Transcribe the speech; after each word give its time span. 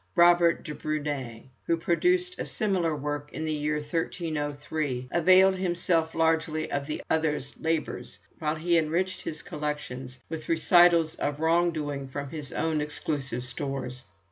Robert 0.15 0.67
of 0.67 0.79
Brunné, 0.81 1.43
who 1.67 1.77
produced 1.77 2.39
a 2.39 2.45
similar 2.47 2.95
work 2.95 3.29
in 3.33 3.45
the 3.45 3.53
year 3.53 3.75
1303, 3.75 5.09
availed 5.11 5.55
himself 5.57 6.15
largely 6.15 6.71
of 6.71 6.87
the 6.87 7.03
other's 7.07 7.53
labours, 7.59 8.17
while 8.39 8.55
he 8.55 8.79
enriched 8.79 9.21
his 9.21 9.43
collections 9.43 10.17
with 10.27 10.49
recitals 10.49 11.13
of 11.17 11.39
wrong 11.39 11.69
doing 11.69 12.07
from 12.07 12.29
his 12.31 12.51
own 12.51 12.81
exclusive 12.81 13.43
stores. 13.43 14.01